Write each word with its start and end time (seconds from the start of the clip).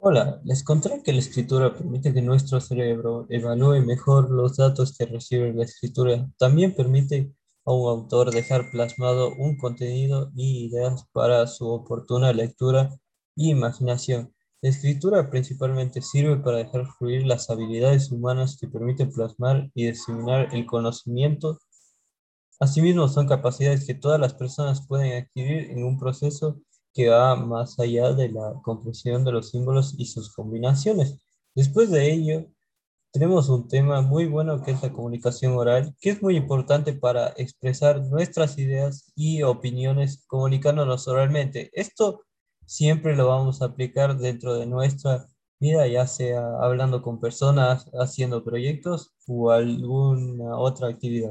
Hola, 0.00 0.40
les 0.44 0.62
conté 0.62 1.02
que 1.02 1.12
la 1.12 1.18
escritura 1.18 1.74
permite 1.74 2.14
que 2.14 2.22
nuestro 2.22 2.60
cerebro 2.60 3.26
evalúe 3.30 3.80
mejor 3.84 4.30
los 4.30 4.56
datos 4.56 4.96
que 4.96 5.06
recibe 5.06 5.52
la 5.52 5.64
escritura. 5.64 6.30
También 6.38 6.72
permite 6.72 7.32
a 7.64 7.72
un 7.72 7.88
autor 7.88 8.30
dejar 8.30 8.70
plasmado 8.70 9.34
un 9.36 9.56
contenido 9.56 10.30
y 10.36 10.66
ideas 10.66 11.04
para 11.12 11.48
su 11.48 11.68
oportuna 11.68 12.32
lectura 12.32 12.90
y 13.34 13.50
imaginación. 13.50 14.32
La 14.62 14.70
escritura 14.70 15.30
principalmente 15.30 16.00
sirve 16.00 16.36
para 16.36 16.58
dejar 16.58 16.86
fluir 16.86 17.26
las 17.26 17.50
habilidades 17.50 18.12
humanas 18.12 18.56
que 18.56 18.68
permiten 18.68 19.10
plasmar 19.10 19.68
y 19.74 19.88
diseminar 19.88 20.54
el 20.54 20.64
conocimiento. 20.64 21.58
Asimismo, 22.60 23.08
son 23.08 23.26
capacidades 23.26 23.84
que 23.84 23.94
todas 23.94 24.20
las 24.20 24.34
personas 24.34 24.86
pueden 24.86 25.20
adquirir 25.20 25.72
en 25.72 25.82
un 25.82 25.98
proceso 25.98 26.60
que 26.98 27.08
va 27.10 27.36
más 27.36 27.78
allá 27.78 28.12
de 28.12 28.28
la 28.28 28.54
comprensión 28.60 29.24
de 29.24 29.30
los 29.30 29.50
símbolos 29.50 29.94
y 29.96 30.06
sus 30.06 30.34
combinaciones. 30.34 31.16
Después 31.54 31.92
de 31.92 32.12
ello, 32.12 32.46
tenemos 33.12 33.48
un 33.48 33.68
tema 33.68 34.02
muy 34.02 34.26
bueno 34.26 34.60
que 34.64 34.72
es 34.72 34.82
la 34.82 34.92
comunicación 34.92 35.52
oral, 35.52 35.94
que 36.00 36.10
es 36.10 36.20
muy 36.20 36.36
importante 36.36 36.92
para 36.94 37.28
expresar 37.36 38.02
nuestras 38.02 38.58
ideas 38.58 39.12
y 39.14 39.44
opiniones 39.44 40.24
comunicándonos 40.26 41.06
oralmente. 41.06 41.70
Esto 41.72 42.24
siempre 42.66 43.14
lo 43.14 43.28
vamos 43.28 43.62
a 43.62 43.66
aplicar 43.66 44.18
dentro 44.18 44.54
de 44.54 44.66
nuestra 44.66 45.28
vida, 45.60 45.86
ya 45.86 46.04
sea 46.08 46.48
hablando 46.60 47.00
con 47.00 47.20
personas, 47.20 47.88
haciendo 47.92 48.42
proyectos 48.42 49.12
o 49.28 49.52
alguna 49.52 50.58
otra 50.58 50.88
actividad. 50.88 51.30